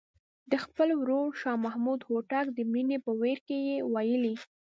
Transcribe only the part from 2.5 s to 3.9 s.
د مړینې په ویر کې یې